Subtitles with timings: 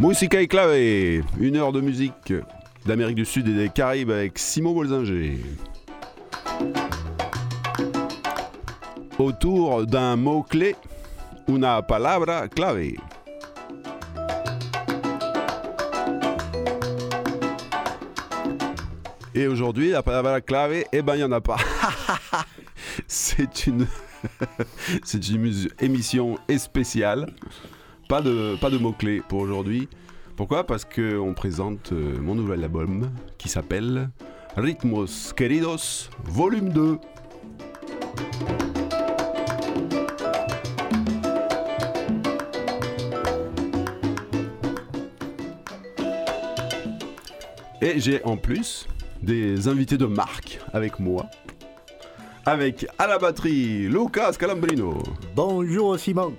[0.00, 0.76] Musica et clave,
[1.40, 2.32] une heure de musique
[2.86, 5.40] d'Amérique du Sud et des Caraïbes avec Simon Bolzinger.
[9.18, 10.76] Autour d'un mot-clé,
[11.48, 12.92] una palabra clave.
[19.34, 21.56] Et aujourd'hui, la palabra clave, eh ben, il n'y en a pas.
[23.08, 23.86] C'est une,
[25.04, 27.32] c'est une émission spéciale.
[28.08, 29.86] Pas de, pas de mots-clés pour aujourd'hui.
[30.34, 30.64] Pourquoi?
[30.64, 34.08] Parce qu'on présente euh, mon nouvel album qui s'appelle
[34.56, 36.98] Ritmos Queridos, volume 2.
[47.82, 48.88] Et j'ai en plus
[49.22, 51.26] des invités de marque avec moi.
[52.46, 55.02] Avec à la batterie Lucas Calambrino.
[55.36, 56.32] Bonjour Simon.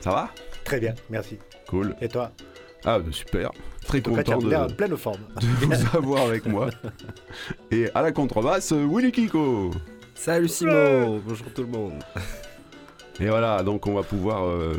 [0.00, 0.30] Ça va?
[0.70, 1.36] Très bien, merci.
[1.66, 1.96] Cool.
[2.00, 2.30] Et toi
[2.84, 3.50] Ah, bah, super.
[3.84, 5.18] Très content de, en pleine forme.
[5.40, 6.70] de vous avoir avec moi.
[7.72, 9.72] Et à la contrebasse, Willy Kiko.
[10.14, 11.94] Salut Simon, bonjour tout le monde.
[13.18, 14.74] Et voilà, donc on va pouvoir euh,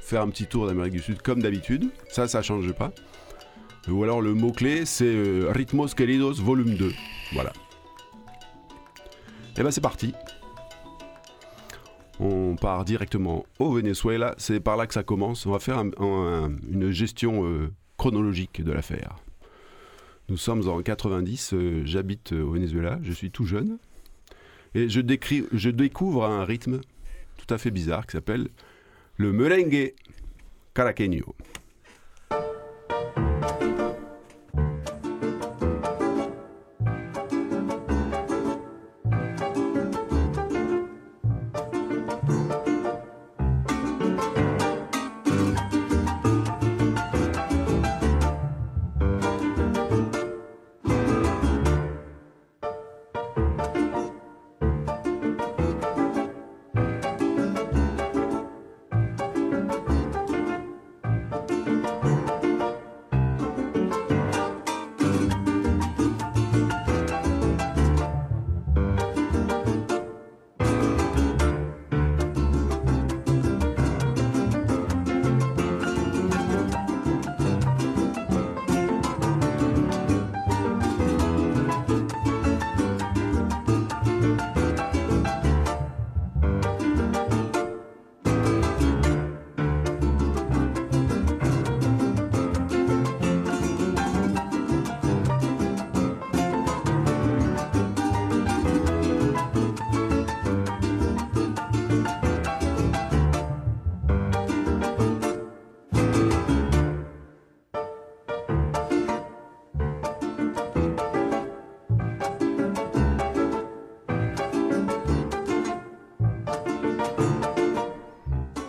[0.00, 1.92] faire un petit tour d'Amérique du Sud comme d'habitude.
[2.08, 2.90] Ça, ça change pas.
[3.86, 6.92] Ou alors le mot-clé, c'est euh, Ritmos Queridos volume 2.
[7.32, 7.52] Voilà.
[9.56, 10.14] Et ben c'est parti.
[12.24, 14.34] On part directement au Venezuela.
[14.38, 15.44] C'est par là que ça commence.
[15.46, 19.16] On va faire un- un- une gestion euh, chronologique de l'affaire.
[20.28, 21.52] Nous sommes en 90.
[21.54, 22.98] euh, J'habite au Venezuela.
[23.02, 23.78] Je suis tout jeune.
[24.74, 25.00] Et je,
[25.52, 26.80] je découvre un rythme
[27.36, 28.48] tout à fait bizarre qui s'appelle
[29.16, 29.92] le merengue
[30.74, 31.34] caraqueño.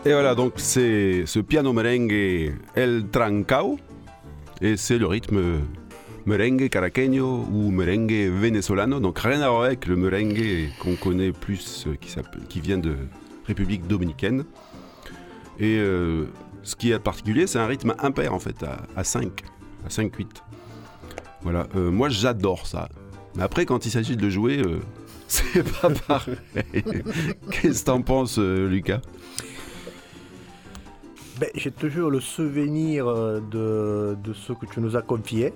[0.05, 3.79] Et voilà, donc c'est ce piano merengue El Trancao,
[4.59, 5.61] et c'est le rythme
[6.25, 11.85] merengue caraqueño ou merengue venezolano, donc rien à voir avec le merengue qu'on connaît plus,
[11.87, 11.95] euh,
[12.49, 12.97] qui, vient de
[13.45, 14.43] République dominicaine.
[15.57, 16.25] Et euh,
[16.63, 19.41] ce qui est particulier, c'est un rythme impair en fait, à, à 5,
[19.85, 20.27] à 5-8.
[21.43, 22.89] Voilà, euh, moi j'adore ça.
[23.35, 24.61] Mais après, quand il s'agit de le jouer,
[25.29, 26.35] c'est pas pareil.
[27.51, 28.99] Qu'est-ce que t'en penses, Lucas?
[31.39, 35.53] Ben, J'ai toujours le souvenir euh, de, de ce que tu nous as confié,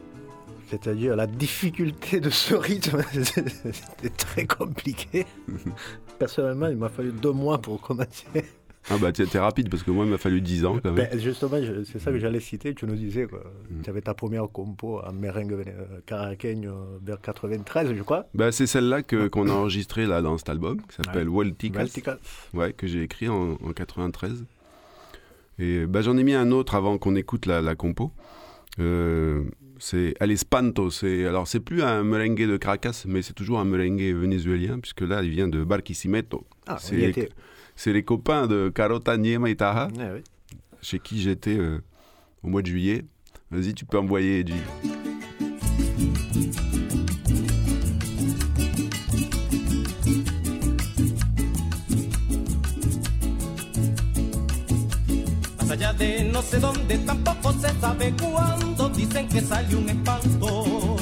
[0.69, 3.01] c'est-à-dire la difficulté de ce rythme.
[3.13, 5.25] C'était très compliqué.
[6.19, 8.25] Personnellement, il m'a fallu deux mois pour commencer.
[8.89, 11.09] Ah bah t'es rapide parce que moi il m'a fallu 10 ans quand même.
[11.11, 12.73] Ben, justement, c'est ça que j'allais citer.
[12.73, 13.81] Tu nous disais que Mm.
[13.83, 16.71] tu avais ta première compo en merengue euh, caraqueño
[17.03, 18.27] vers 93, je crois.
[18.33, 22.17] Bah c'est celle-là que qu'on a enregistrée là dans cet album qui s'appelle Walticas, Baltica.
[22.53, 24.45] ouais que j'ai écrit en, en 93.
[25.59, 28.11] Et bah j'en ai mis un autre avant qu'on écoute la, la compo.
[28.79, 29.43] Euh,
[29.79, 33.65] c'est El Espanto, c'est alors c'est plus un merengue de Caracas, mais c'est toujours un
[33.65, 36.45] merengue vénézuélien puisque là il vient de Barquisimeto.
[36.67, 37.29] Ah, c'est les,
[37.75, 40.21] c'est les copains de Carota Niema et Taha, oui.
[40.81, 41.79] chez qui j'étais euh,
[42.43, 43.05] au mois de juillet.
[43.49, 44.53] Vas-y, tu peux envoyer Edgy.
[55.67, 60.95] Más allá de no sé dónde, tampoco se sabe cuándo dicen que sale un espanto.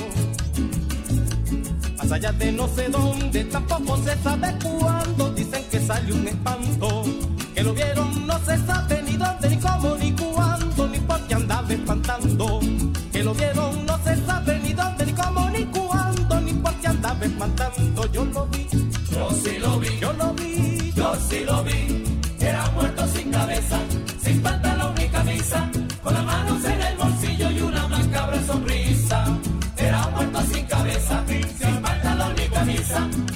[1.98, 7.04] Más allá de no sé dónde, tampoco se sabe cuándo dicen que sale un espanto.
[7.54, 11.36] Que lo vieron, no se sabe ni dónde, ni cómo, ni cuándo, ni por qué
[11.36, 12.60] andaba espantando.
[13.12, 16.88] Que lo vieron, no se sabe ni dónde, ni cómo, ni cuándo, ni por qué
[16.88, 18.12] andaba espantando.
[18.12, 18.68] Yo lo vi,
[19.12, 22.04] yo sí lo vi, yo lo vi, yo sí lo vi.
[22.40, 23.80] Era muerto sin cabeza.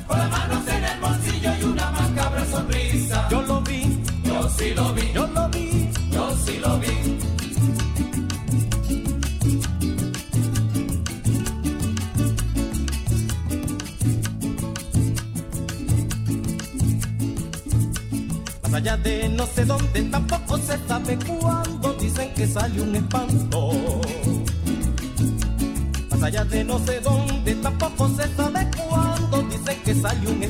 [0.07, 3.27] Con las manos en el bolsillo y una macabra sonrisa.
[3.29, 7.19] Yo lo vi, yo sí lo vi, yo lo vi, yo sí lo vi.
[18.63, 23.71] Más allá de no sé dónde, tampoco se sabe cuándo, dicen que sale un espanto.
[26.11, 28.68] Más allá de no sé dónde, tampoco se sabe
[29.99, 30.48] desayuno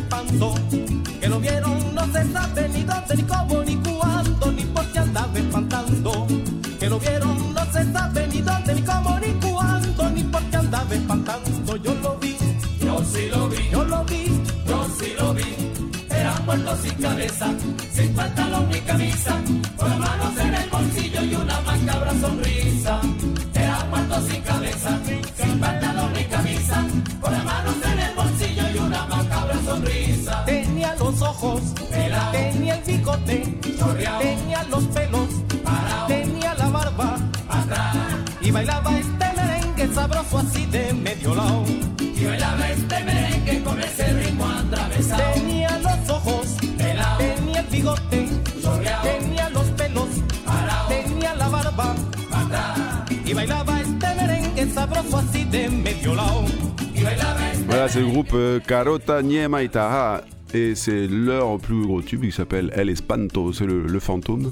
[58.68, 60.24] Carota Niema Itaha
[60.54, 64.52] et c'est leur plus gros tube qui s'appelle El Espanto, c'est le, fantôme.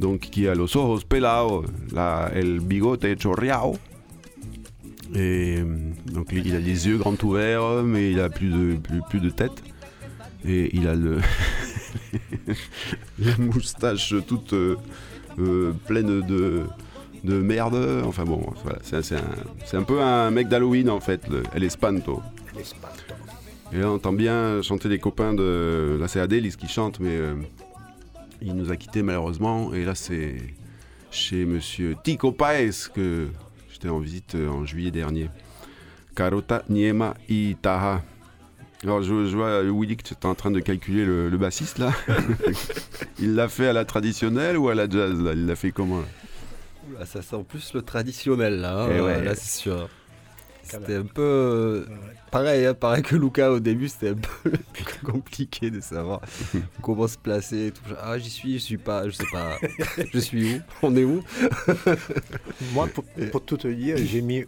[0.00, 3.76] Donc qui a los ojos pelados, la, el bigote chorreado.
[5.14, 5.58] Et
[6.12, 8.76] donc il a les yeux grands ouverts, mais il a plus de,
[9.08, 9.62] plus, de tête.
[10.46, 11.18] Et il a le
[13.18, 14.76] la moustache toute euh,
[15.38, 16.62] euh, pleine de,
[17.22, 18.02] de merde.
[18.04, 22.22] Enfin bon, voilà, c'est un, un peu un mec d'Halloween en fait, le El Espanto.
[23.72, 25.96] Et là, on entend bien chanter les copains de.
[26.00, 27.34] Là, c'est Adélis qui chante, mais euh,
[28.42, 29.72] il nous a quittés malheureusement.
[29.74, 30.36] Et là, c'est
[31.10, 33.28] chez monsieur Tico Paez que
[33.72, 35.28] j'étais en visite euh, en juillet dernier.
[36.14, 38.02] Carota Niema Itaha.
[38.84, 41.78] Alors, je, je vois, Willy, que tu es en train de calculer le, le bassiste
[41.78, 41.90] là.
[43.18, 45.32] il l'a fait à la traditionnelle ou à la jazz là?
[45.32, 46.00] Il l'a fait comment
[46.98, 47.06] là?
[47.06, 48.82] Ça sent plus le traditionnel là.
[48.84, 48.88] hein.
[48.94, 49.24] Eh ouais.
[49.24, 49.88] Là, c'est sûr.
[50.64, 51.86] C'était un peu
[52.30, 54.52] pareil, hein, pareil que Luca au début, c'était un peu
[55.04, 56.20] compliqué de savoir
[56.82, 57.66] comment se placer.
[57.66, 57.82] et Tout.
[58.02, 59.58] Ah, j'y suis, je suis pas, je sais pas,
[60.12, 60.60] je suis où?
[60.82, 61.22] On est où?
[62.72, 64.44] Moi, pour, pour tout te dire, j'ai mis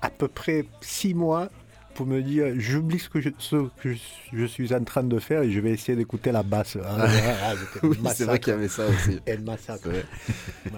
[0.00, 1.48] à peu près six mois
[1.94, 3.92] pour me dire j'oublie ce que, je, ce que
[4.32, 6.78] je, suis en train de faire et je vais essayer d'écouter la basse.
[6.84, 7.06] Ah,
[7.42, 9.18] ah, Oui, c'est vrai qu'il y avait ça aussi.
[9.26, 9.42] Et le.
[9.42, 9.88] Massacre.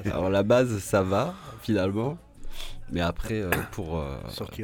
[0.06, 2.16] Alors la base, ça va finalement,
[2.92, 4.16] mais après euh, pour euh,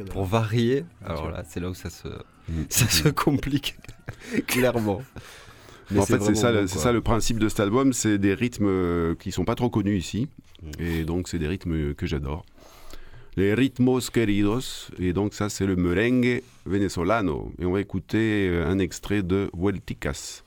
[0.09, 2.07] pour varier, alors là, c'est là où ça se
[2.49, 2.63] Mm.
[2.69, 3.75] ça se complique
[4.47, 5.01] clairement.
[5.91, 6.81] Mais en fait, c'est ça, le- bon, c'est quoi.
[6.83, 9.97] ça le principe de cet album, c'est des rythmes euh, qui sont pas trop connus
[9.97, 10.29] ici,
[10.63, 10.71] Mm.
[10.81, 12.45] et donc c'est des rythmes que j'adore.
[13.35, 18.79] Les ritmos queridos, et donc ça c'est le merengue venezolano, et on va écouter un
[18.79, 20.43] extrait de Vuelticas.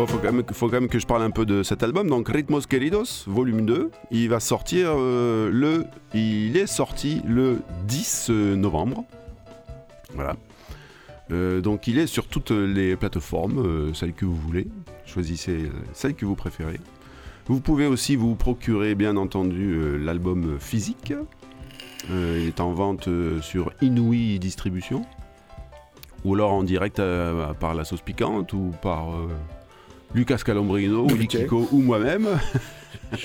[0.00, 2.08] Bon, faut, quand même, que je parle un peu de cet album.
[2.08, 3.90] Donc, Ritmos Queridos, volume 2.
[4.10, 5.84] Il va sortir euh, le.
[6.14, 9.04] Il est sorti le 10 novembre.
[10.14, 10.36] Voilà.
[11.30, 14.68] Euh, donc, il est sur toutes les plateformes, euh, celles que vous voulez.
[15.04, 16.80] Choisissez euh, celle que vous préférez.
[17.44, 21.12] Vous pouvez aussi vous procurer, bien entendu, euh, l'album physique.
[22.10, 25.04] Euh, il est en vente euh, sur Inouï Distribution.
[26.24, 29.28] Ou alors en direct euh, par la sauce piquante ou par euh,
[30.14, 32.26] Lucas Calombrino ou ou moi-même.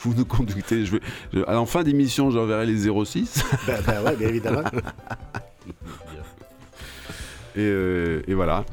[0.00, 0.84] vous nous conductez.
[0.84, 1.00] Je vais,
[1.32, 3.44] je- à la fin d'émission, j'enverrai les 06.
[3.66, 4.62] Ben, ben ouais, bien évidemment.
[7.56, 8.64] Et, euh, et voilà.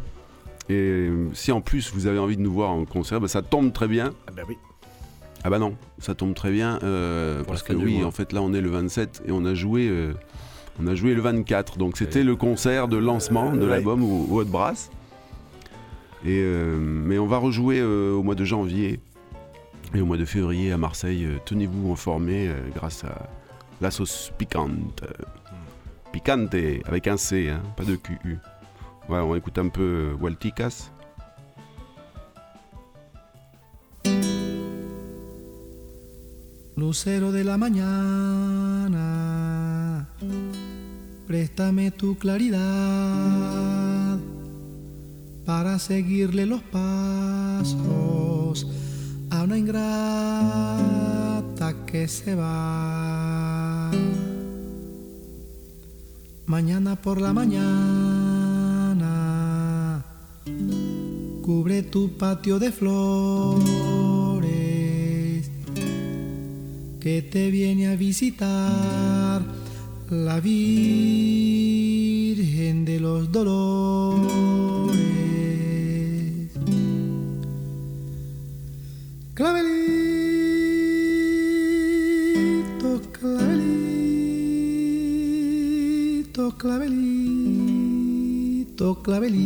[0.69, 3.41] Et euh, si en plus vous avez envie de nous voir en concert, bah, ça
[3.41, 4.11] tombe très bien.
[4.27, 4.57] Ah ben oui.
[5.45, 8.07] Ah bah non, ça tombe très bien euh, parce que oui, mois.
[8.07, 10.13] en fait là on est le 27 et on a joué, euh,
[10.81, 13.67] on a joué le 24, donc c'était le concert de lancement de Ouais.
[13.71, 14.89] l'album au, au Hot Brass.
[16.25, 18.99] Et euh, mais on va rejouer euh, au mois de janvier
[19.93, 21.25] et au mois de février à Marseille.
[21.25, 23.27] Euh, Tenez-vous informés euh, grâce à
[23.81, 25.11] la sauce piquante, Euh,
[26.13, 28.37] picante avec un C, hein, pas de QU.
[29.09, 30.91] Ouais, on écoute un peu Walticas.
[36.77, 38.97] Lucero de la mañana,
[41.27, 43.82] préstame tu claridad
[45.45, 47.73] para seguirle los pasos
[49.29, 50.93] a una ingrata
[51.85, 53.91] que se va.
[56.45, 57.65] Mañana por la mañana,
[61.41, 63.63] cubre tu patio de flores
[66.99, 69.41] que te viene a visitar
[70.09, 70.63] la Virgen
[72.85, 74.82] de los Dolores.
[79.43, 79.83] Clavelito,
[83.11, 83.67] clavelito,
[86.57, 87.43] clavelito,
[89.03, 89.43] clavelito.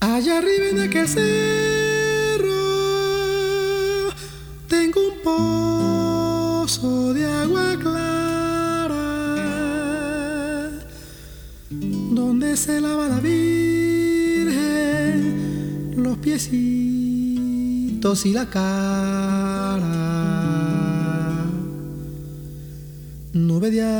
[0.00, 1.57] Allá arriba en aquel cerro
[12.56, 14.38] se lava la Virgen
[15.96, 16.48] los piecitos
[18.26, 19.84] y la cara.
[23.32, 23.92] Nube de agua,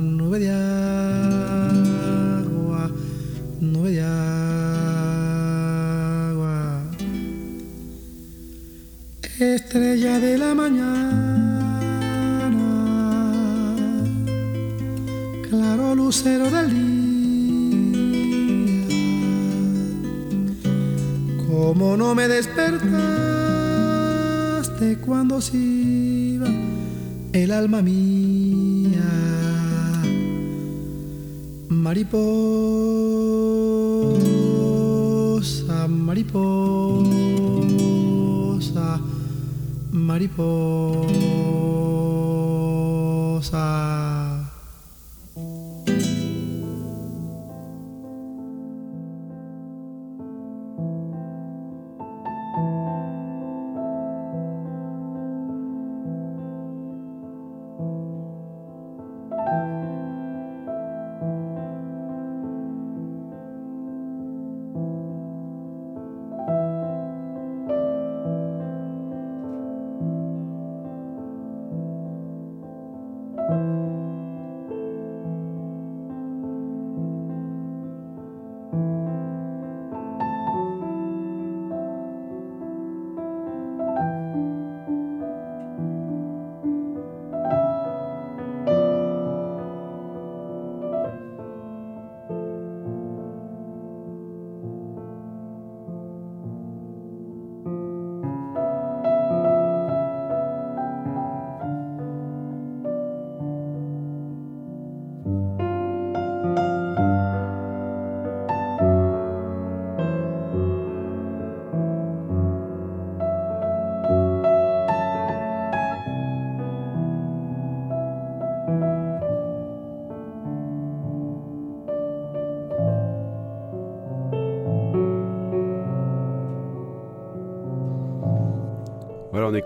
[0.00, 0.70] nube de agua,
[3.60, 4.16] nube de agua.
[9.38, 11.05] Estrella de la mañana,
[16.06, 16.86] lucero del día.
[21.48, 22.98] Como no me despertaste
[24.98, 25.56] cuando se
[27.32, 29.02] el alma mía,
[31.68, 32.28] mariposa,
[35.88, 37.40] mariposa,
[39.90, 41.15] mariposa.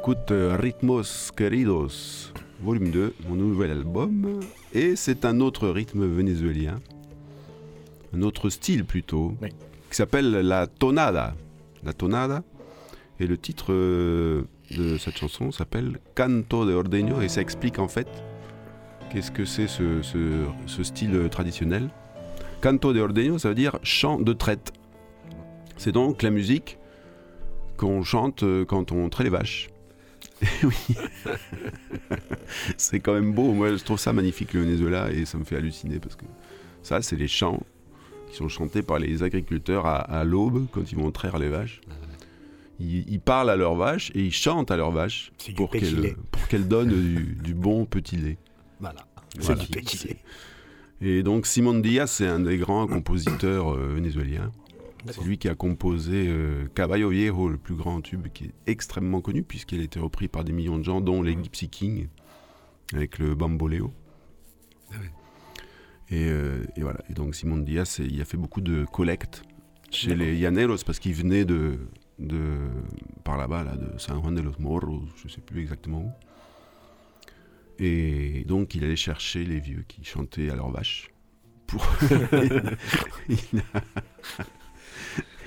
[0.01, 4.41] Écoute euh, Ritmos Queridos, volume 2, mon nouvel album.
[4.73, 6.81] Et c'est un autre rythme vénézuélien,
[8.15, 9.49] un autre style plutôt, Oui.
[9.91, 11.35] qui s'appelle la tonada.
[11.85, 12.43] La tonada.
[13.19, 17.89] Et le titre euh, de cette chanson s'appelle Canto de Ordeño et ça explique en
[17.89, 18.09] fait
[19.13, 21.91] qu'est-ce que c'est ce, ce- ce style traditionnel.
[22.63, 24.73] Canto de Ordeño, ça veut dire chant de traite.
[25.77, 26.79] C'est donc la musique
[27.77, 29.69] qu'on chante euh, quand on traite les vaches.
[30.63, 30.97] Oui.
[32.77, 33.53] c'est quand même beau.
[33.53, 36.25] Moi, je trouve ça magnifique le Venezuela et ça me fait halluciner parce que
[36.83, 37.63] ça, c'est les chants
[38.31, 41.81] qui sont chantés par les agriculteurs à, à l'aube quand ils vont traire les vaches.
[42.79, 46.17] Ils, ils parlent à leurs vaches et ils chantent à leurs vaches pour qu'elles lait.
[46.31, 48.39] pour qu'elles donnent du, du bon petit lait.
[48.81, 49.07] Voilà.
[49.35, 49.63] C'est Voilà.
[49.65, 50.17] du petit lait.
[51.03, 54.51] Et donc Simon Diaz, c'est un des grands compositeurs euh, vénézuéliens.
[55.07, 59.21] C'est lui qui a composé euh, Caballo Viejo, le plus grand tube, qui est extrêmement
[59.21, 62.09] connu puisqu'il a été repris par des millions de gens, dont les Gypsy Kings,
[62.93, 63.93] avec le Bamboleo.
[66.11, 67.01] Et, euh, et voilà.
[67.09, 69.43] Et donc Simon Diaz, il a fait beaucoup de collectes
[69.91, 71.79] chez les Llaneros parce qu'il venait de,
[72.19, 72.69] de
[73.25, 76.13] par là-bas, là, de San Juan de los Morros, je sais plus exactement où.
[77.79, 81.11] Et donc il allait chercher les vieux qui chantaient à leurs vaches.
[81.67, 81.87] Pour...
[83.29, 83.39] il,
[83.75, 83.81] a...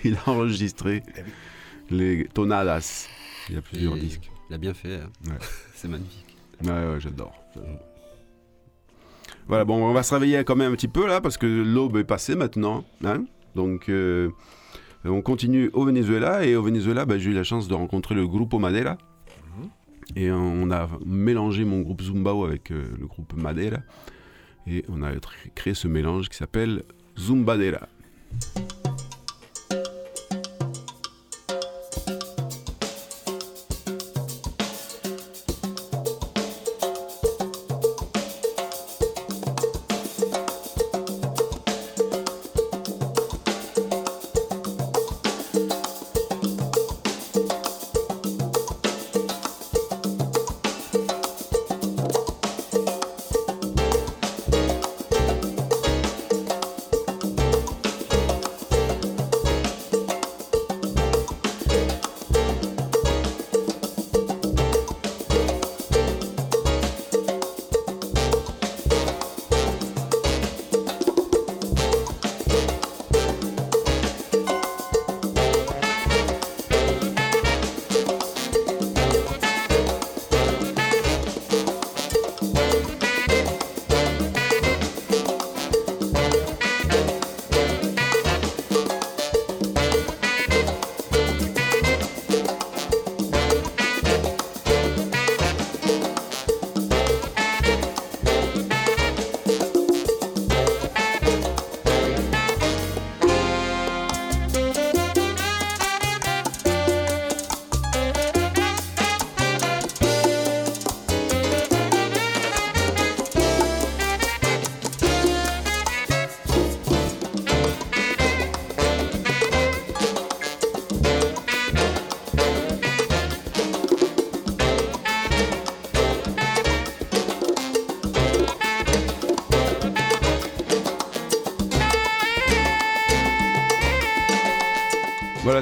[0.03, 3.07] il a enregistré Eh les tonadas.
[3.49, 4.29] Il y a plusieurs Et disques.
[4.49, 4.95] Il a bien fait.
[4.95, 5.09] hein.
[5.25, 5.37] Ouais.
[5.75, 6.35] C'est magnifique.
[6.63, 7.33] Ouais, ouais, j'adore.
[9.47, 11.97] Voilà, bon, on va se réveiller quand même un petit peu là, parce que l'aube
[11.97, 12.85] est passée maintenant.
[13.03, 13.25] hein.
[13.55, 14.29] Donc, euh,
[15.03, 18.25] on continue au Venezuela, et au Venezuela, bah, j'ai eu la chance de rencontrer le
[18.27, 18.97] Grupo Madera.
[20.15, 23.77] Et on a mélangé mon groupe Zumbao avec euh, le groupe Madera.
[24.67, 25.09] Et on a
[25.55, 26.83] créé ce mélange qui s'appelle
[27.17, 27.87] Zumbadera.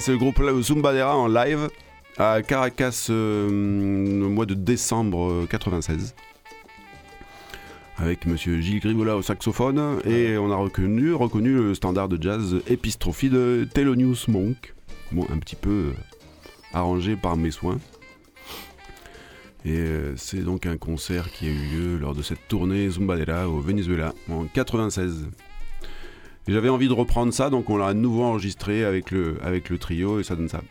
[0.01, 1.69] C'est le groupe Zumbadera en live
[2.17, 6.15] à Caracas euh, au mois de décembre euh, 96.
[7.97, 12.61] Avec monsieur Gilles Grigola au saxophone et on a reconnu, reconnu le standard de jazz
[12.67, 14.73] Epistrophe de Thelonious Monk.
[15.11, 15.93] Bon, un petit peu euh,
[16.73, 17.77] arrangé par mes soins.
[19.65, 23.47] Et euh, c'est donc un concert qui a eu lieu lors de cette tournée Zumbadera
[23.47, 25.27] au Venezuela en 96.
[26.47, 29.77] J'avais envie de reprendre ça, donc on l'a à nouveau enregistré avec le, avec le
[29.77, 30.61] trio et ça donne ça.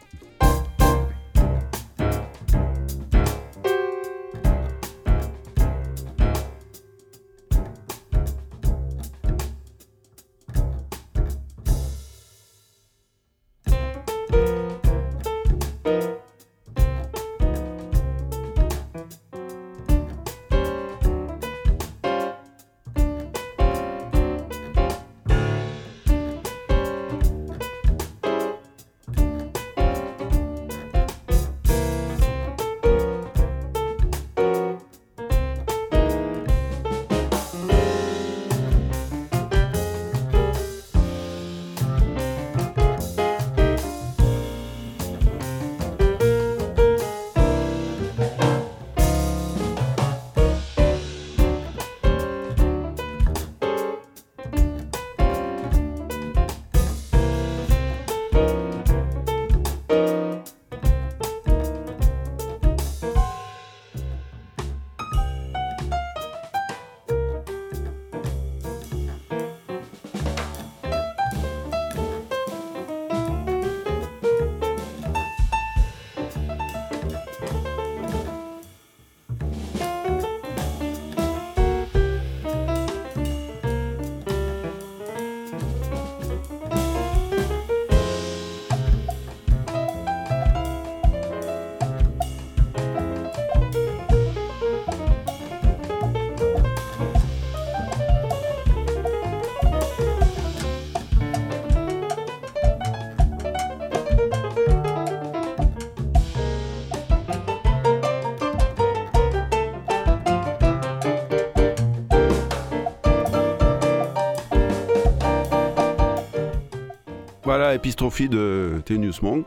[117.74, 119.46] Épistrophie de Tenius Monk.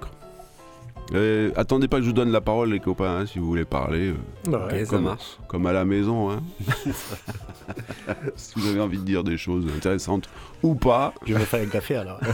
[1.13, 3.65] Et attendez pas que je vous donne la parole, les copains, hein, si vous voulez
[3.65, 4.13] parler.
[4.47, 4.85] euh, ouais.
[4.85, 5.37] Ça comme, marche.
[5.47, 6.31] comme à la maison.
[6.31, 6.41] hein.
[8.35, 10.29] si vous avez envie de dire des choses intéressantes
[10.63, 11.13] ou pas.
[11.25, 12.19] Je vais faire un café alors.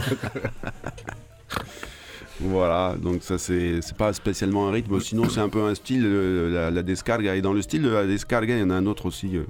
[2.42, 6.04] Voilà, donc ça c'est c'est pas spécialement un rythme, sinon c'est un peu un style,
[6.06, 7.36] euh, la, la descarga.
[7.36, 9.44] Et dans le style de la descarga, il y en a un autre aussi, euh,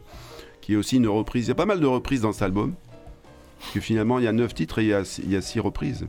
[0.60, 1.44] qui est aussi une reprise.
[1.46, 2.74] Il y a pas mal de reprises dans cet album.
[3.60, 5.40] Parce que finalement, il y a 9 titres et il y a, il y a
[5.42, 6.06] 6 reprises.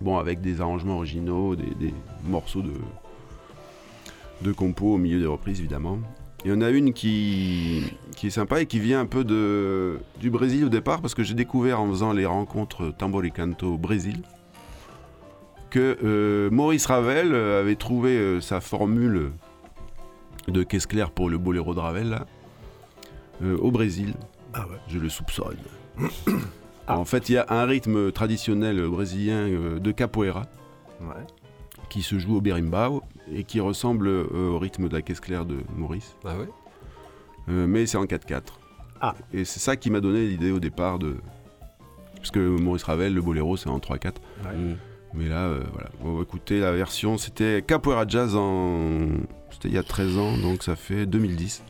[0.00, 2.72] Bon, avec des arrangements originaux, des, des morceaux de,
[4.42, 5.98] de compos au milieu des reprises, évidemment.
[6.44, 7.84] Il y en a une qui,
[8.16, 11.22] qui est sympa et qui vient un peu de, du Brésil au départ, parce que
[11.22, 14.22] j'ai découvert en faisant les rencontres Tambor et Canto au Brésil
[15.70, 19.30] que euh, Maurice Ravel euh, avait trouvé euh, sa formule
[20.48, 22.26] de caisse claire pour le boléro de Ravel là,
[23.42, 24.12] euh, au Brésil.
[24.52, 24.76] Ah ouais.
[24.88, 25.56] Je le soupçonne.
[26.98, 30.42] En fait, il y a un rythme traditionnel brésilien euh, de capoeira
[31.00, 31.24] Ouais.
[31.90, 33.02] qui se joue au berimbau
[33.32, 36.16] et qui ressemble euh, au rythme de la caisse claire de Maurice.
[36.24, 36.48] Ah ouais?
[37.48, 38.42] Euh, mais c'est en 4-4.
[39.00, 39.14] Ah.
[39.32, 41.16] Et c'est ça qui m'a donné l'idée au départ de...
[42.16, 44.12] Parce que Maurice Ravel, le boléro, c'est en 3-4.
[44.44, 44.74] Mm.
[45.14, 45.90] Mais là, euh, voilà.
[46.04, 47.18] On va écouter la version.
[47.18, 49.08] C'était Capoeira Jazz en.
[49.50, 51.62] C'était il y a 13 ans, donc ça fait 2010.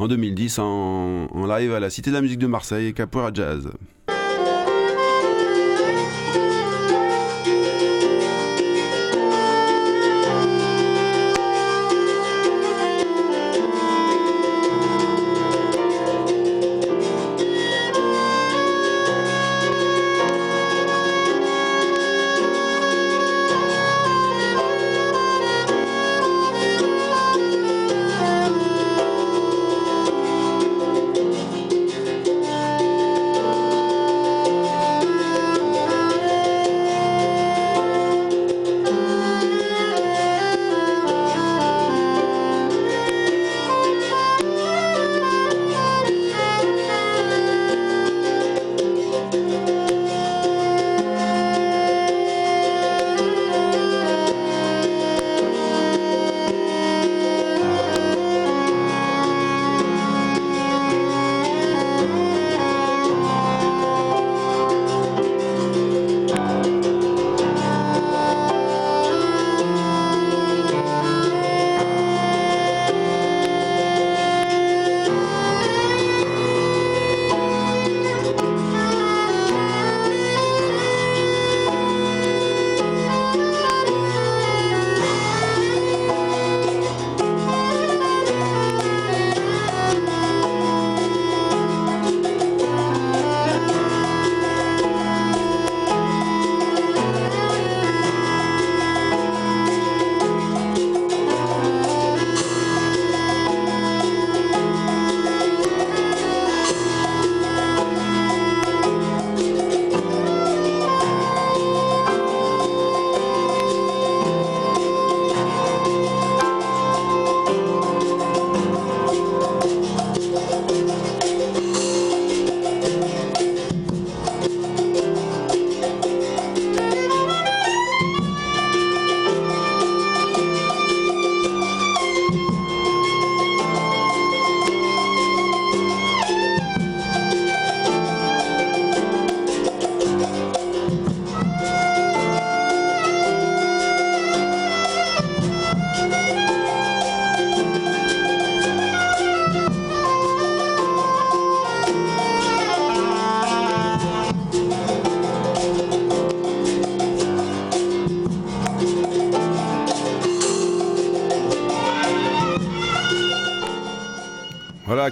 [0.00, 3.70] En 2010, en, en live à la Cité de la musique de Marseille, Capoeira Jazz.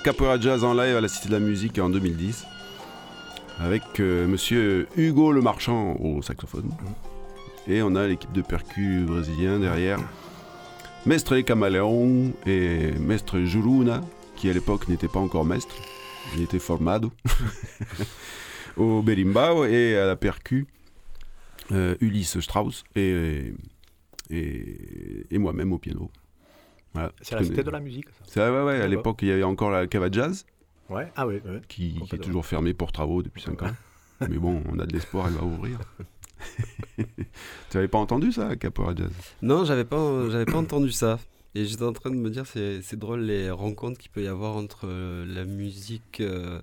[0.08, 2.46] Capoeira Jazz en live à la Cité de la Musique en 2010.
[3.58, 6.70] Avec euh, monsieur Hugo Le Marchand au saxophone.
[7.66, 9.98] Et on a l'équipe de percus brésilien derrière.
[11.04, 14.00] Mestre Camaleon et Mestre Juruna,
[14.34, 15.76] qui à l'époque n'était pas encore maître.
[16.36, 17.12] Il était formado.
[18.78, 20.68] au berimbau et à la percu,
[21.72, 23.52] euh, Ulysse Strauss et,
[24.30, 26.10] et, et moi-même au piano.
[26.94, 27.12] Voilà.
[27.20, 28.50] C'est la cité de la musique, ça.
[28.52, 30.44] Ouais, ouais, à l'époque, il y avait encore la cave à jazz
[30.88, 31.12] Ouais.
[31.16, 33.70] Ah oui, qui, qui est toujours fermée pour travaux depuis 5 ans.
[34.28, 35.78] Mais bon, on a de l'espoir, elle va ouvrir.
[36.96, 37.04] tu
[37.74, 39.10] n'avais pas entendu ça, Capoeira Jazz?
[39.42, 41.18] Non, j'avais pas, j'avais pas entendu ça.
[41.54, 44.26] Et j'étais en train de me dire, c'est, c'est drôle les rencontres qu'il peut y
[44.28, 46.60] avoir entre euh, la musique euh,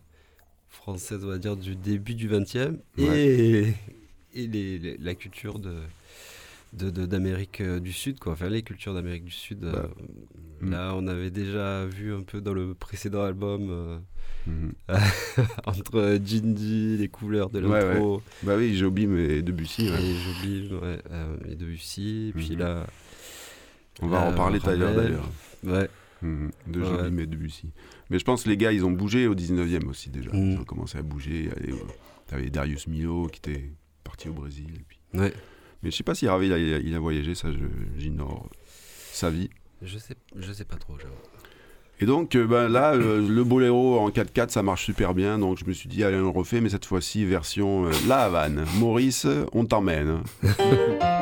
[0.69, 3.73] française, on va dire, du début du 20e et,
[4.33, 5.73] et les, les- la culture de
[6.75, 8.33] de- de- d'Amérique euh, du Sud, quoi.
[8.33, 9.63] Enfin, les cultures d'Amérique du Sud.
[9.63, 9.89] euh, Bah,
[10.61, 10.69] mm.
[10.71, 13.97] Là, on avait déjà vu un peu dans le précédent album euh,
[14.47, 14.73] Mhm.
[15.65, 19.89] entre Jindy, les couleurs de Ouais, l'intro, Bah oui, oublié mais Debussy.
[19.89, 20.03] ouais.
[20.03, 22.59] et ouais, euh, et Debussy, puis Mhm.
[22.59, 22.87] là,
[24.01, 25.03] On va en Euh, parler Ravel.
[25.05, 25.29] d'ailleurs.
[25.63, 25.89] ouais,
[26.21, 26.51] Mhm.
[26.67, 26.85] De Ouais.
[26.85, 27.71] Jobim et Debussy.
[28.09, 30.29] Mais je pense que les gars, ils ont bougé au 19e aussi déjà.
[30.33, 31.49] Ils ont commencé à bouger.
[32.27, 33.71] T'avais Darius Milo qui était
[34.03, 34.67] parti au Brésil.
[34.75, 35.33] et puis- ouais.
[35.83, 37.49] Mais je sais pas si Ravel il a, il a voyagé, ça
[37.97, 38.49] j'ignore
[39.11, 39.49] sa vie.
[39.81, 41.13] Je sais, je sais pas trop, j'avoue.
[42.01, 45.39] Et donc euh, ben, là, euh, le boléro en 4x4, ça marche super bien.
[45.39, 48.23] Donc je me suis dit, allez, on le refait, mais cette fois-ci, version euh, La
[48.23, 48.65] Havane.
[48.77, 50.21] Maurice, on t'emmène.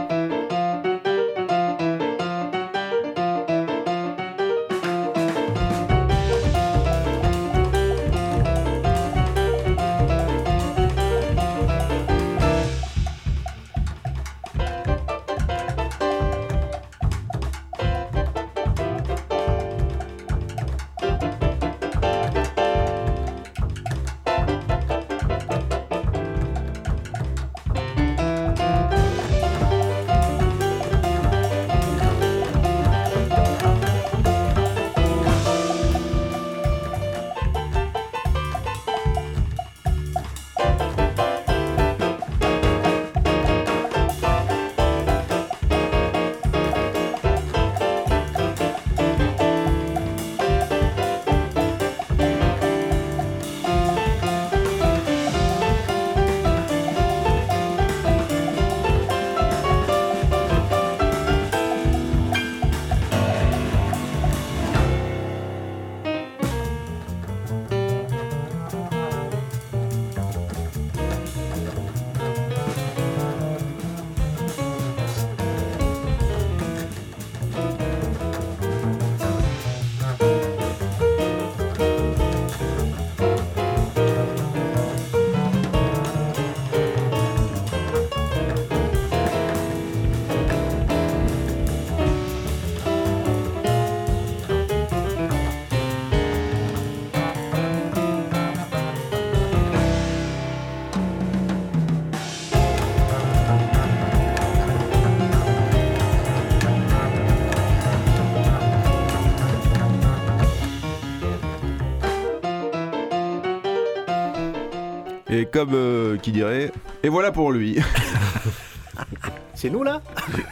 [115.53, 116.71] comme euh, qui dirait,
[117.03, 117.77] et voilà pour lui.
[119.55, 120.01] C'est nous là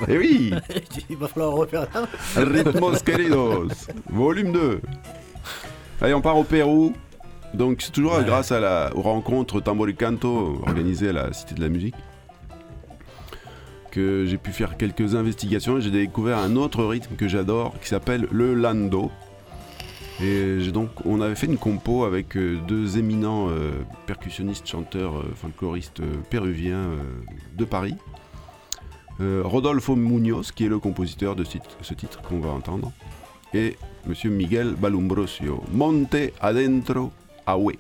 [0.08, 0.54] et oui,
[1.10, 2.08] Il va falloir refaire ça.
[2.42, 3.68] Ritmos Queridos,
[4.10, 4.82] volume 2.
[6.02, 6.94] Allez, on part au Pérou.
[7.54, 8.24] Donc c'est toujours Ouais.
[8.24, 11.96] grâce à la, aux rencontres Tamboricanto organisées à la Cité de la Musique
[13.92, 17.90] que j'ai pu faire quelques investigations et j'ai découvert un autre rythme que j'adore qui
[17.90, 19.12] s'appelle le lando.
[20.24, 23.72] Et donc, on avait fait une compo avec euh, deux éminents euh,
[24.06, 26.90] percussionnistes, chanteurs, euh, folkloristes péruviens
[27.58, 27.96] de Paris.
[29.20, 32.92] Rodolfo Munoz, qui est le compositeur de ce titre- ce titre qu'on va entendre,
[33.54, 37.12] et Monsieur Miguel Balumbrosio, Monte Adentro
[37.46, 37.74] Awe.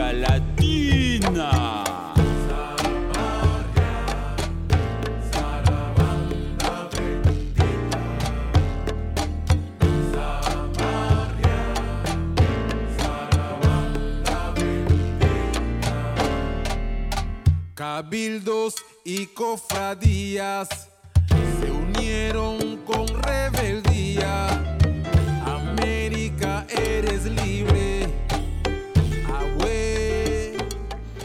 [0.00, 1.84] Latina.
[17.74, 20.68] Cabildos y cofradías
[21.28, 24.69] se unieron con rebeldía.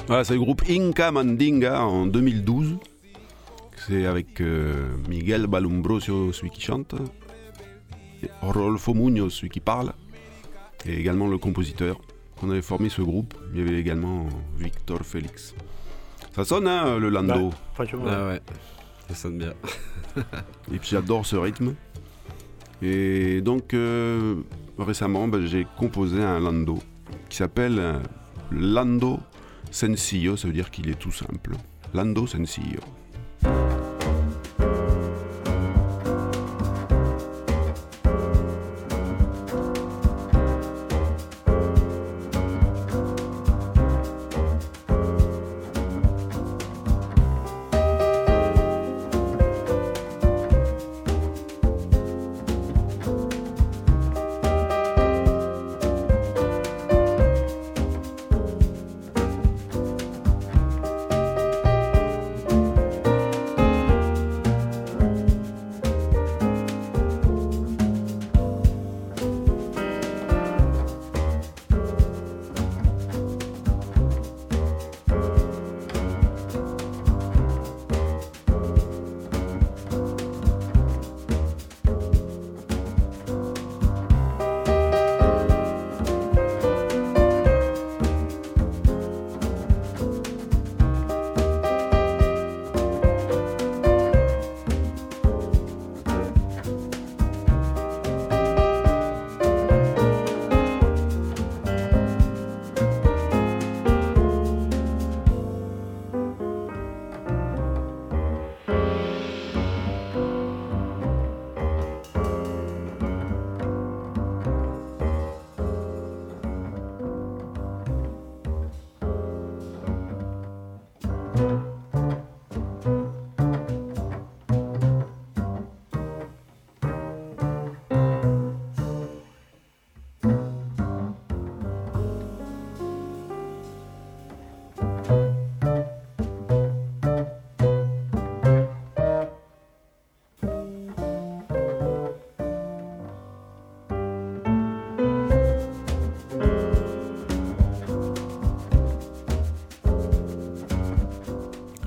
[0.07, 2.77] Voilà, c'est le groupe Inca Mandinga en 2012.
[3.87, 6.93] C'est avec euh, Miguel Balumbrosio, celui qui chante,
[8.21, 9.93] et Rodolfo Muñoz, celui qui parle,
[10.85, 11.99] et également le compositeur.
[12.43, 13.33] On avait formé ce groupe.
[13.53, 14.27] Il y avait également
[14.57, 15.55] Victor Félix.
[16.35, 17.47] Ça sonne, hein, le lando.
[17.47, 18.03] Ouais, franchement.
[18.07, 18.41] Ah ouais,
[19.09, 19.53] ça sonne bien.
[20.71, 21.73] Et puis j'adore ce rythme.
[22.83, 24.35] Et donc euh,
[24.77, 26.77] récemment, ben, j'ai composé un lando
[27.29, 27.99] qui s'appelle euh,
[28.51, 29.19] Lando
[29.75, 31.51] Sencillo, ça veut dire qu'il est tout simple.
[31.93, 32.79] Lando Sencillo.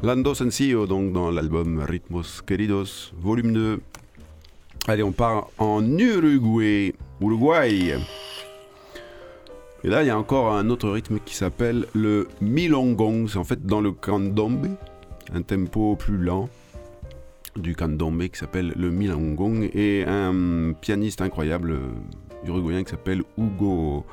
[0.09, 3.81] Lando Sencillo, donc dans l'album Ritmos Queridos, volume 2.
[4.87, 6.95] Allez, on part en Uruguay.
[7.21, 7.99] Uruguay.
[9.85, 13.29] Et là, il y a encore un autre rythme qui s'appelle le milongong.
[13.29, 14.69] C'est en fait dans le candombe,
[15.35, 16.49] un tempo plus lent
[17.55, 19.69] du candombe qui s'appelle le milongong.
[19.75, 24.07] Et un pianiste incroyable euh, uruguayen qui s'appelle Hugo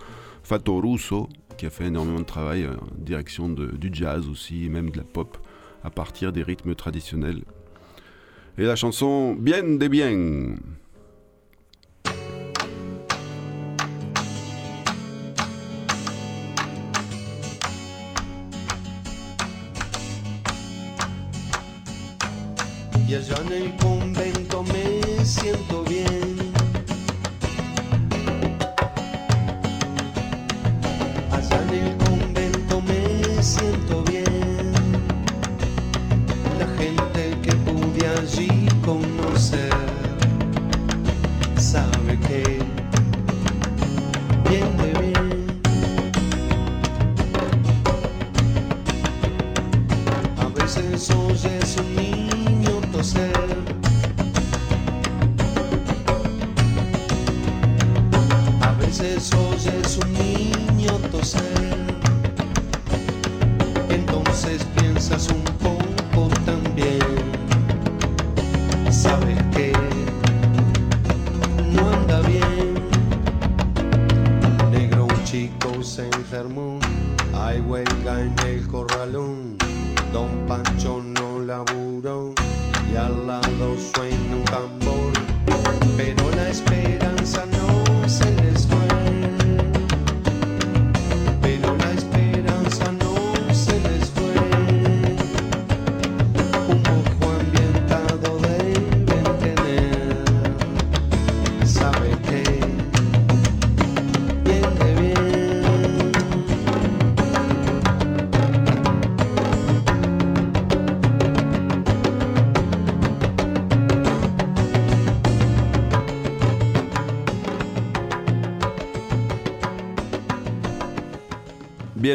[0.43, 5.05] Fatoruso, qui a fait énormément de travail en direction du jazz aussi, même de la
[5.05, 5.37] pop,
[5.85, 7.43] à partir des rythmes traditionnels.
[8.57, 10.55] Et la chanson Bien de Bien.
[23.07, 24.63] Y allá en el convento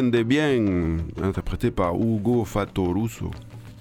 [0.01, 3.31] Bien de bien, interprété par Hugo Fatoruso.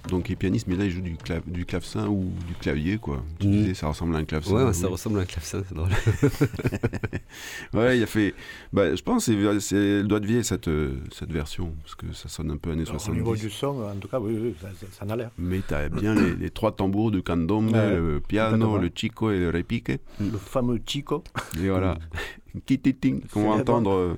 [0.10, 2.98] Donc il est pianiste, mais là il joue du, clav- du clavecin ou du clavier,
[2.98, 3.24] quoi.
[3.40, 3.54] Tu Mhm.
[3.54, 4.66] disais, ça ressemble à un clavecin.
[4.66, 4.92] Ouais, ça oui.
[4.94, 5.90] ressemble à un clavecin, c'est drôle.
[7.74, 8.34] Ouais, il a fait.
[8.74, 12.28] Bah, je pense que c'est elle doit deviner cette, euh, cette version, parce que ça
[12.28, 13.18] sonne un peu années Alors, au 70.
[13.20, 15.30] niveau du son, en tout cas, oui, oui, ça, ça- ça en a l'air.
[15.38, 19.40] Mais t'as bien les, les trois tambours du candombe, Ouais, le piano, le chico et
[19.40, 19.92] le repique.
[20.20, 21.24] Le fameux Chico.
[21.62, 21.98] Et voilà.
[22.66, 24.18] Kititing, qu'on va entendre.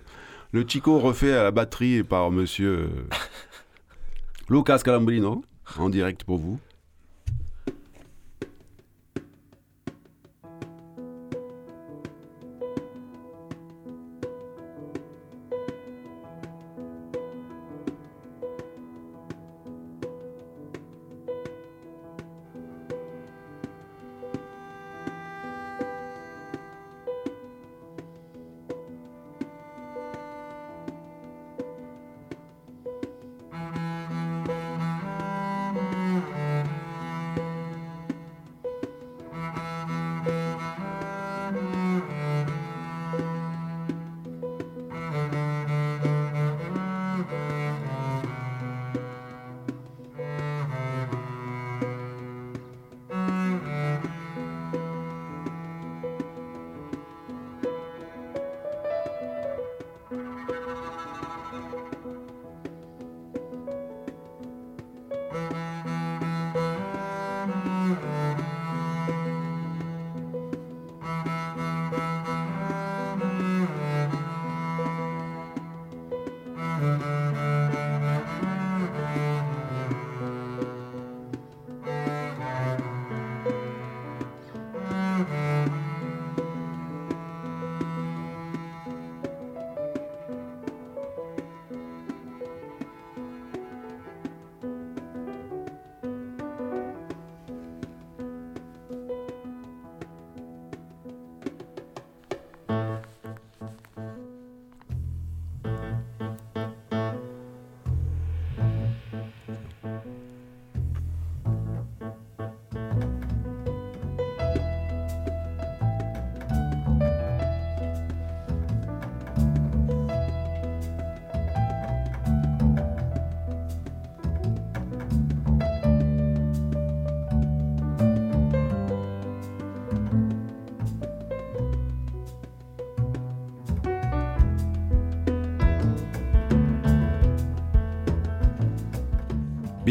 [0.52, 3.10] Le chico refait à la batterie par monsieur euh,
[4.49, 5.43] Lucas Calambrino,
[5.78, 6.60] en direct pour vous.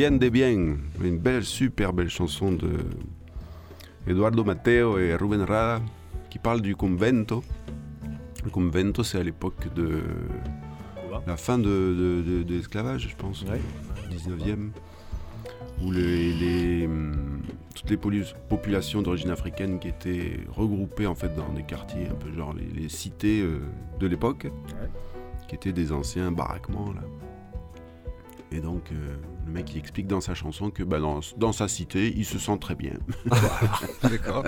[0.01, 2.70] Bien de bien, une belle, super belle chanson de
[4.07, 5.82] Eduardo Mateo et Ruben Rada
[6.30, 7.44] qui parle du convento.
[8.42, 10.01] Le convento, c'est à l'époque de
[11.26, 13.61] la fin de, de- de- de l'esclavage, je pense, Ouais.
[14.11, 14.70] 19e,
[15.84, 16.88] où les, les,
[17.74, 17.98] toutes les
[18.48, 22.64] populations d'origine africaine qui étaient regroupées en fait dans des quartiers un peu genre les,
[22.80, 23.59] les cités euh,
[23.98, 24.46] de l'époque,
[25.46, 27.03] qui étaient des anciens baraquements là.
[28.51, 29.14] Et donc euh,
[29.51, 32.38] le mec il explique dans sa chanson que bah, dans, dans sa cité il se
[32.38, 32.92] sent très bien.
[34.03, 34.44] D'accord.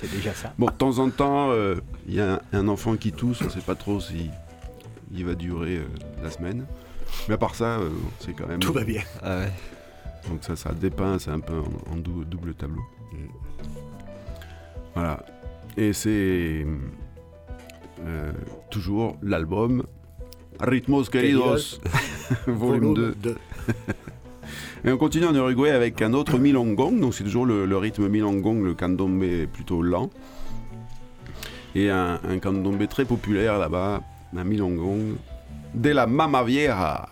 [0.00, 0.54] C'est déjà ça.
[0.58, 1.76] Bon, de temps en temps, euh,
[2.06, 4.30] il y a un, un enfant qui tousse, on ne sait pas trop si
[5.12, 5.84] il va durer euh,
[6.22, 6.64] la semaine.
[7.28, 7.90] Mais à part ça, euh,
[8.20, 8.60] c'est quand même.
[8.60, 9.02] Tout va bien.
[9.22, 9.52] Ah ouais.
[10.28, 12.82] Donc ça, ça dépeint, c'est un peu en, en dou- double tableau.
[14.94, 15.24] Voilà.
[15.76, 16.66] Et c'est
[18.00, 18.32] euh,
[18.70, 19.84] toujours l'album
[20.60, 21.80] Ritmos Queridos,
[22.46, 23.36] volume 2.
[24.84, 28.62] Et on continue en Uruguay avec un autre milongong, donc c'est toujours le, rythme milongong,
[28.62, 30.10] le candombe plutôt lent.
[31.74, 34.02] Et un, un candomblé très populaire là-bas,
[34.36, 35.16] un milongong,
[35.74, 37.08] de la Mama Vieja.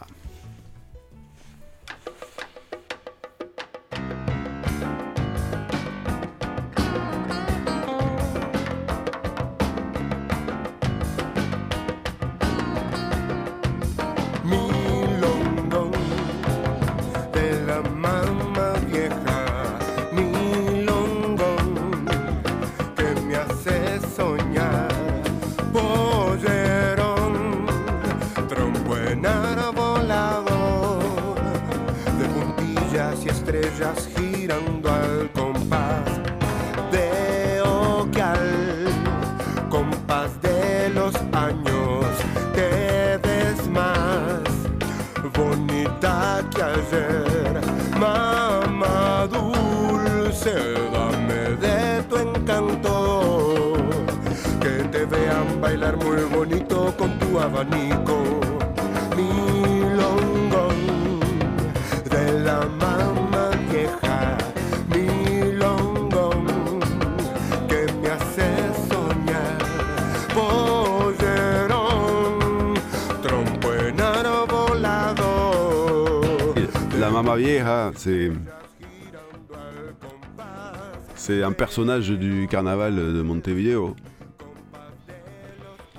[81.27, 83.97] C'est un personnage du carnaval de Montevideo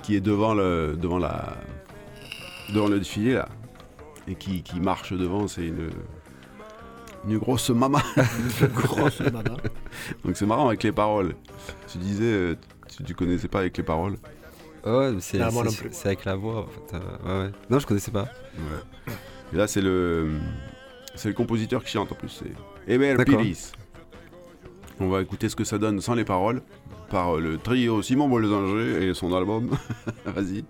[0.02, 1.58] qui est devant le, devant la,
[2.72, 3.46] devant le défilé là
[4.26, 5.46] et qui, qui marche devant.
[5.46, 5.90] C'est une,
[7.28, 8.02] une grosse mama.
[8.74, 9.42] Grosse mama.
[10.24, 11.34] Donc c'est marrant avec les paroles.
[11.92, 12.54] Tu disais, euh,
[12.96, 14.16] tu, tu connaissais pas avec les paroles.
[14.86, 16.94] Ouais, mais c'est avec la voix en fait.
[16.94, 17.52] euh, ouais, ouais.
[17.68, 18.28] Non, je connaissais pas.
[18.56, 19.12] Ouais.
[19.52, 20.30] Et là, c'est le,
[21.16, 22.30] c'est le compositeur qui chante en plus.
[22.30, 23.14] C'est Eber.
[23.26, 23.72] Piris.
[25.00, 26.62] On va écouter ce que ça donne sans les paroles
[27.10, 29.70] par euh, le trio Simon Bolzanger et son album.
[30.26, 30.64] Vas-y.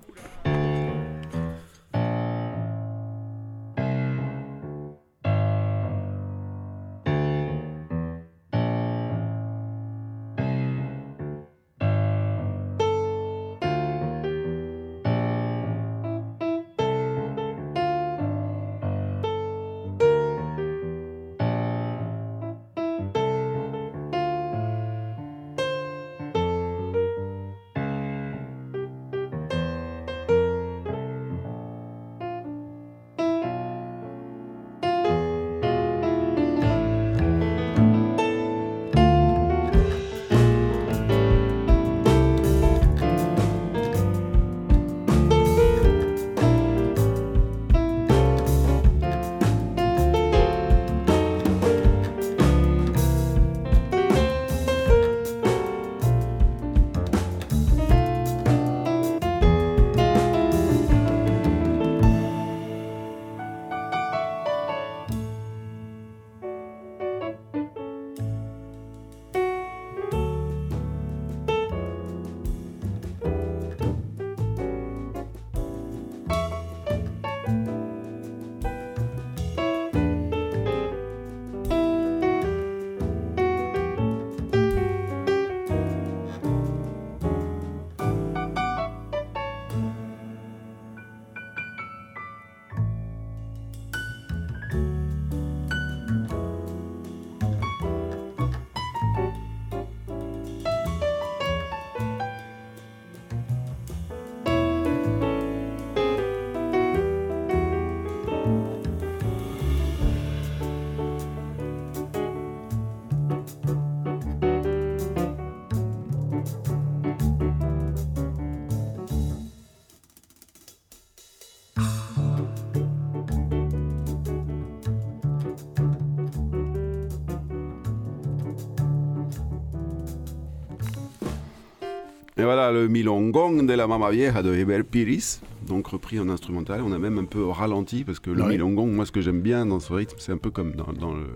[132.38, 136.82] Et voilà le milongong de la Mama Vieja de Eber Piris, donc repris en instrumental.
[136.82, 138.50] On a même un peu ralenti parce que le Ouais.
[138.50, 141.14] milongong, moi ce que j'aime bien dans ce rythme, c'est un peu comme dans, dans
[141.14, 141.26] le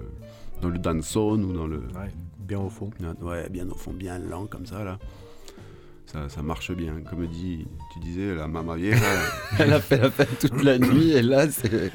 [0.60, 2.90] dans le danson ou dans le Ouais, bien au fond.
[3.20, 4.98] ouais bien au fond, bien lent comme ça là.
[6.06, 6.94] Ça, ça marche bien.
[7.08, 8.98] Comme dit, tu disais la Mama Vieja.
[9.58, 11.90] Elle a fait la fête toute la nuit et là, c'est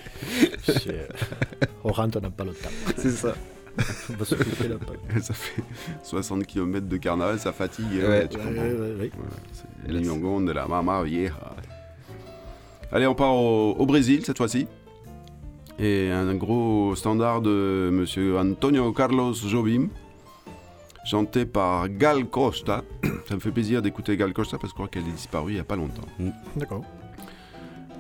[1.86, 2.70] On rentre, on n'a pas le temps.
[2.98, 3.36] c'est ça.
[4.10, 5.62] On va pas- ça fait
[6.04, 7.86] 60 km de carnaval, ça fatigue.
[7.94, 8.08] Ouais.
[8.08, 8.62] ouais, tu Ouais, comprends.
[8.62, 9.12] ouais, ouais, ouais.
[9.16, 11.34] Voilà, c'est milongong de la Mama Vieja.
[12.92, 14.68] Allez, on part au, au Brésil cette fois-ci.
[15.80, 19.90] Et un gros standard de monsieur Antonio Carlos Jobim.
[21.06, 22.84] chanté par Gal Costa.
[23.30, 25.56] Ça me fait plaisir d'écouter Gal Costa parce que je crois qu'elle est disparue il
[25.56, 26.08] n'y a pas longtemps.
[26.56, 26.84] D'accord.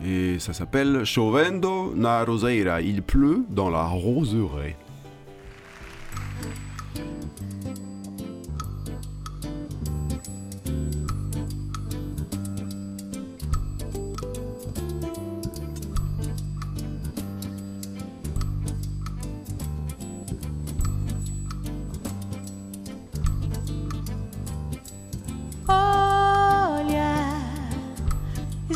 [0.05, 2.81] Et ça s'appelle Chovendo na Roseira.
[2.81, 4.75] Il pleut dans la roseraie.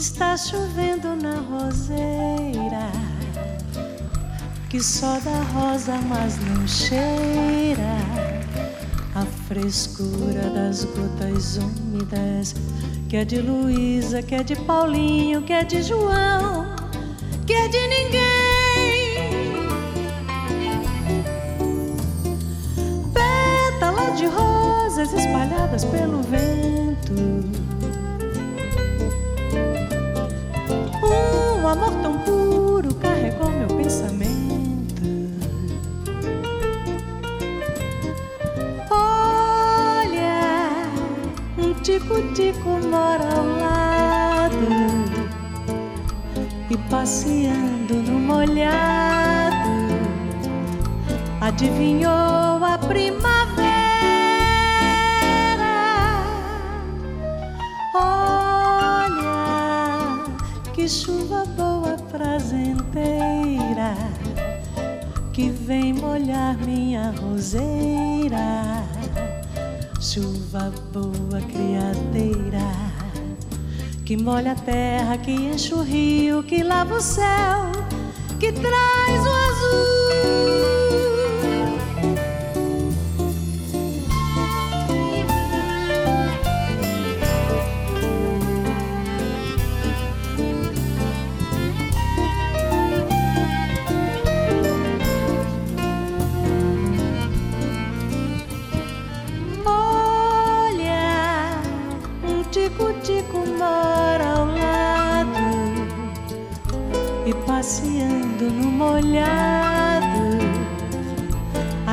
[0.02, 2.92] Está chovendo na roseira,
[4.68, 7.98] que só dá rosa, mas não cheira
[9.14, 12.56] a frescura das gotas úmidas,
[13.10, 16.66] que é de Luísa, que é de Paulinho, que é de João,
[17.46, 19.70] que é de ninguém.
[23.14, 27.71] Pétala de rosas espalhadas pelo vento.
[31.72, 35.02] Amor tão puro carregou meu pensamento.
[38.90, 40.70] Olha,
[41.58, 44.68] um tico-tico mora ao lado
[46.70, 49.82] e passeando no molhado
[51.42, 53.62] adivinhou a primavera.
[57.96, 59.32] Olha,
[60.74, 61.41] que chuva
[65.72, 68.84] vem molhar minha roseira.
[70.02, 72.70] Chuva boa, criadeira,
[74.04, 77.71] que molha a terra, que enche o rio, que lava o céu,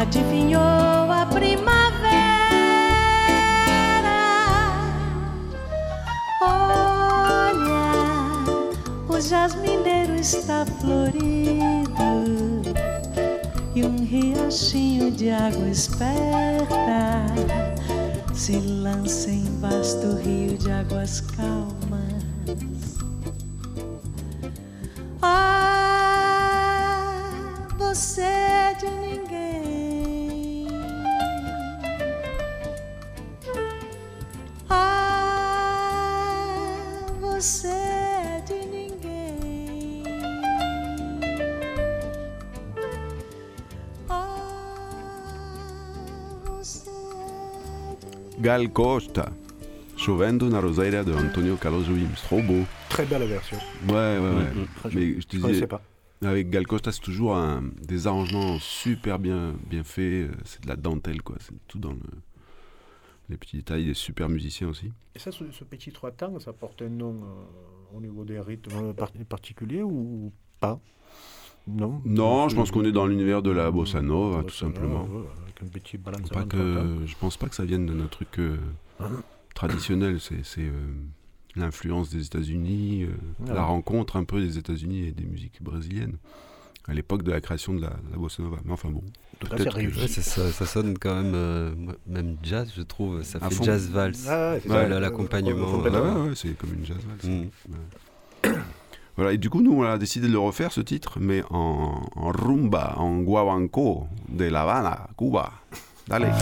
[0.09, 1.99] adivinhou a primavera.
[6.41, 7.53] Olha,
[9.07, 11.29] o jasmineiro está florido
[13.75, 17.27] e um riachinho de água esperta
[18.33, 21.78] se lança em vasto rio de águas calmas.
[48.49, 49.31] Gal Costa.
[49.95, 52.09] Chovendo na Roseira de Antonio Carlos Jobim.
[52.17, 52.65] C'est trop beau.
[52.89, 53.59] Très belle version.
[53.89, 54.67] Ouais, ouais, ouais.
[54.77, 55.21] Très Mais jolie.
[55.21, 55.83] je te disais, pas.
[56.25, 60.31] avec Gal Costa, c'est toujours un- des arrangements super bien, bien faits.
[60.47, 61.37] C'est de la dentelle, quoi.
[61.41, 61.99] C'est tout dans le-
[63.29, 63.85] les petits détails.
[63.85, 64.93] Des super musiciens aussi.
[65.15, 68.41] Et ça, ce, ce petit trois temps, ça porte un nom euh, au niveau des
[68.41, 70.81] rythmes par- particuliers ou pas?
[71.67, 72.01] Non?
[72.07, 75.03] Non, je pense qu'on est dans l'univers de la bossa nova, tout Bossa nova, simplement.
[75.05, 75.27] ouais,
[75.63, 78.57] avec Pas de que, je pense pas que ça vienne d'un truc euh,
[79.55, 80.19] traditionnel.
[80.21, 80.71] C'est euh,
[81.57, 86.17] l'influence des États-Unis, euh, la rencontre un peu des États-Unis et des musiques brésiliennes
[86.89, 88.57] à l'époque de la création de la, la bossa nova.
[88.65, 89.03] Mais enfin bon,
[89.41, 90.01] peut-être que-.
[90.01, 91.75] Ouais, ça, sonne quand même, euh,
[92.07, 93.23] même jazz, je trouve.
[93.23, 93.65] Ça À fait fond.
[93.65, 94.27] jazz valse.
[94.27, 95.79] Ah ouais, l'accompagnement.
[95.79, 97.25] Ouais, euh, c'est comme une jazz valse.
[97.25, 98.49] Mm.
[99.19, 102.01] Voilà, et du coup, nous, on a décidé de le refaire, ce titre, mais en,
[102.15, 105.51] en rumba, en guabanco de La Habana, Cuba.
[106.07, 106.33] Dale.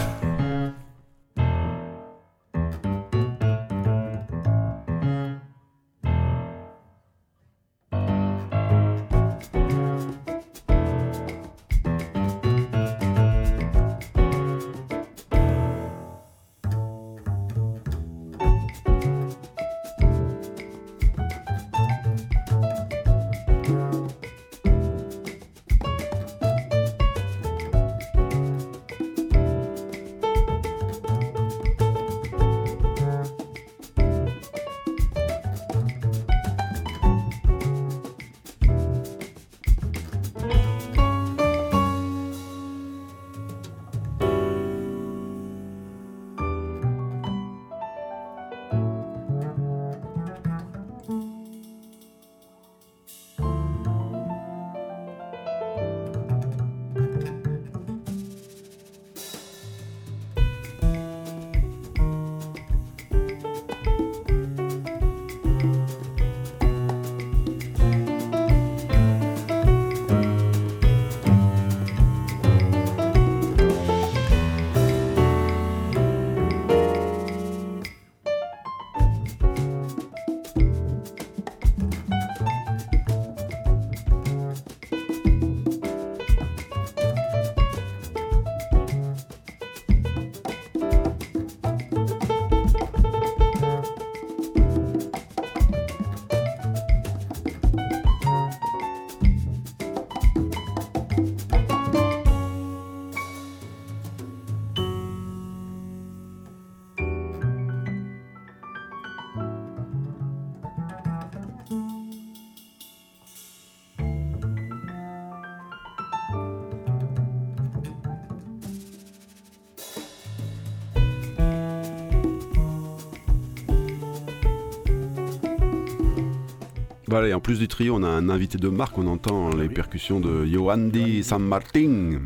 [127.08, 129.68] Voilà, et en plus du trio, on a un invité de marque, on entend les
[129.68, 132.20] percussions de Yoandi San Martin.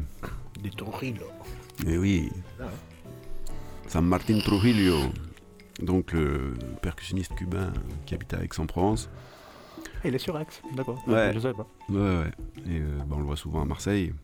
[0.62, 1.26] Des Trujillo.
[1.86, 2.30] Eh oui.
[3.86, 4.96] San Martin Trujillo.
[5.82, 7.72] Donc le percussionniste cubain
[8.06, 9.10] qui habite à Aix-en-Provence.
[10.02, 11.02] Ah, il est sur Aix, d'accord.
[11.06, 11.32] Ouais.
[11.34, 11.66] Je savais pas.
[11.90, 12.30] Ouais, ouais.
[12.66, 14.14] Et euh, bah, on le voit souvent à Marseille.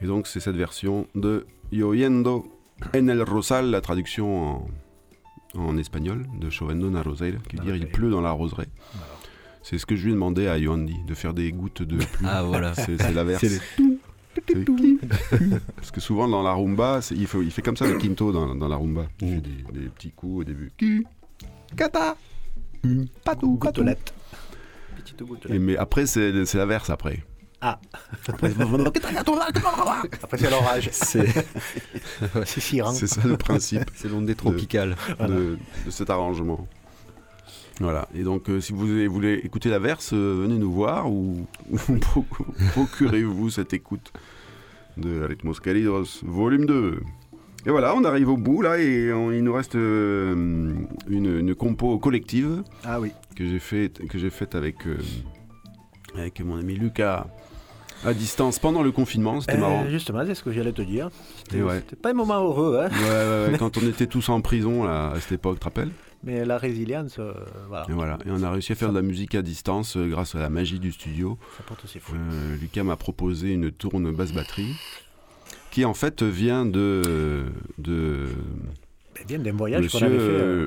[0.00, 2.46] Et donc c'est cette version de Yoyendo
[2.94, 4.66] en el Rosal, la traduction
[5.54, 8.68] en, en espagnol de Chovendo na Rosal, qui veut dire il pleut dans la roseraie.
[9.68, 12.24] C'est ce que je lui ai demandé à Yoandi, de faire des gouttes de pluie.
[12.24, 12.72] Ah, voilà.
[12.76, 13.44] C'est l'inverse.
[15.74, 18.54] Parce que souvent dans la rumba, il, fait, il fait comme ça le quinto dans,
[18.54, 19.06] dans la rumba.
[19.20, 20.70] Il fait des, des petits coups au début.
[21.76, 22.16] Kata
[23.24, 23.56] Patou.
[23.56, 24.14] Gouttelette.
[24.98, 27.24] Petite Et mais après, c'est l'inverse après.
[27.60, 27.80] Ah.
[28.28, 28.50] Après,
[30.38, 30.90] c'est l'orage.
[30.92, 31.26] C'est.
[32.44, 33.90] C'est ça le principe.
[33.96, 34.94] c'est l'onde tropicale.
[35.18, 36.68] de, de cet arrangement.
[37.80, 41.46] Voilà, et donc euh, si vous voulez, écouter la verse, euh, venez nous voir ou,
[41.70, 42.24] ou pro-
[42.72, 44.12] procurez-vous cette écoute
[44.96, 47.00] de Ritmos Queridos, volume 2.
[47.66, 50.72] Et voilà, on arrive au bout là et on- il nous reste euh,
[51.08, 53.10] une, une compo collective Ah oui.
[53.34, 53.92] que j'ai fait,
[54.30, 54.76] faite avec,
[56.14, 57.26] avec mon ami Lucas
[58.04, 59.88] à distance pendant le confinement, c'était Euh, marrant.
[59.88, 61.10] Justement, c'est ce que j'allais te dire.
[61.52, 61.80] Ouais.
[61.80, 62.88] C'était pas un moment heureux, hein.
[62.90, 63.08] Ouais,
[63.48, 65.90] ouais, ouais, quand on était tous en prison là, à cette époque, tu te rappelles?
[66.26, 67.32] Mais la résilience, euh,
[67.68, 70.08] voilà, Et voilà, et on a réussi à faire de la musique à distance euh,
[70.08, 71.38] grâce à la magie du studio.
[71.56, 72.18] ça porte ses fruits.
[72.20, 74.74] Euh, Lucas m'a proposé une tourne basse batterie
[75.70, 77.46] qui en fait vient de
[77.78, 78.26] de
[79.28, 80.66] d'un voyage qu'on monsieur avait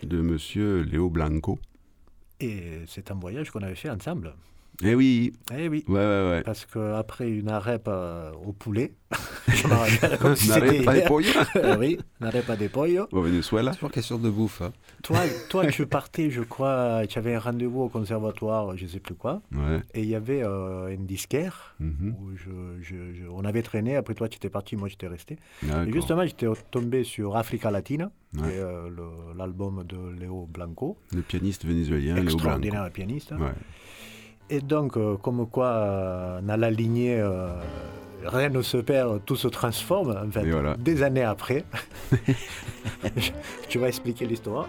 [0.00, 0.06] fait.
[0.06, 1.58] de monsieur Léo Blanco.
[2.40, 4.34] Et c'est un voyage qu'on avait fait ensemble.
[4.84, 5.84] Eh oui, Eh oui.
[5.88, 6.42] ouais ouais ouais.
[6.44, 8.92] Parce qu'après une arepa euh, au poulet,
[9.48, 11.04] je m'en rappelle comme si hier.
[11.08, 11.26] pollos
[11.56, 13.08] Euh, oui, une arepa de pollo.
[13.10, 13.72] au Venezuela.
[13.74, 14.62] Toujours question de bouffe.
[14.62, 14.72] hein.
[15.02, 15.18] Toi,
[15.50, 19.42] toi, tu partais, je crois, tu avais un rendez-vous au conservatoire, je sais plus quoi,
[19.52, 19.80] Ouais.
[19.94, 22.50] et il y avait euh, un disquaire mhm, où je,
[22.80, 25.38] je- je- on avait traîné, après toi tu étais parti, moi j'étais resté.
[25.64, 28.42] Et justement, j'étais tombé sur Africa Latina, Ouais.
[28.58, 32.36] euh, le- l'album de Léo Blanco, Le pianiste vénézuélien Léo Blanco.
[32.36, 33.32] extraordinaire pianiste.
[33.32, 33.48] Ouais.
[34.50, 37.48] Et donc, euh, comme quoi, euh, dans la lignée, euh,
[38.24, 40.48] rien ne se perd, tout se transforme, en fait.
[40.50, 40.74] Voilà.
[40.76, 41.64] Des années après,
[43.68, 44.68] tu vas expliquer l'histoire.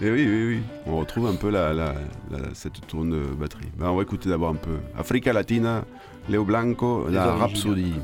[0.00, 0.62] Et oui, oui, oui.
[0.86, 1.94] On retrouve un peu la, la-
[2.30, 3.68] la- cette tourne batterie.
[3.78, 5.84] Ben, on va écouter d'abord un peu Africa Latina,
[6.28, 7.40] Léo Blanco, Les la origines.
[7.42, 7.94] Rhapsodie.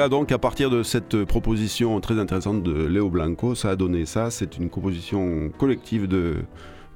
[0.00, 4.06] Voilà donc à partir de cette proposition très intéressante de Léo Blanco, ça a donné
[4.06, 4.30] ça.
[4.30, 6.36] C'est une composition collective de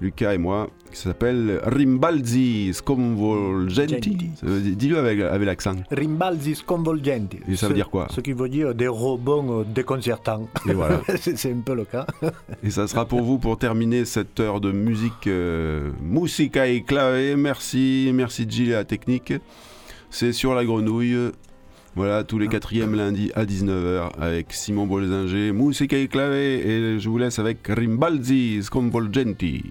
[0.01, 4.31] Lucas et moi qui s'appelle Rimbalzi Sconvolgenti.
[4.43, 5.75] Dis-le avec, avec l'accent.
[5.91, 7.41] Rimbalzi sconvolgenti.
[7.47, 8.07] Et ça veut dire quoi?
[8.09, 10.49] Ce qui veut dire des rebonds euh, déconcertants.
[10.67, 11.03] Et voilà.
[11.21, 12.07] c'est un peu le cas.
[12.63, 17.37] Et ça sera pour vous pour terminer cette heure de musique euh, musica et clave.
[17.37, 19.35] Merci, merci Gilles et la technique.
[20.09, 21.33] C'est sur la grenouille.
[21.97, 26.33] Voilà, tous les quatrièmes lundis à 19h avec Simon Bolzinger, musica et clave.
[26.33, 29.63] Et je vous laisse avec Rimbalzi Sconvolgenti.